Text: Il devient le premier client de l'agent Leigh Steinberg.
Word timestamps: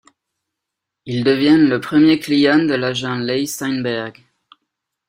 Il 1.05 1.23
devient 1.23 1.59
le 1.59 1.79
premier 1.79 2.17
client 2.17 2.63
de 2.65 2.73
l'agent 2.73 3.19
Leigh 3.19 3.45
Steinberg. 3.45 4.17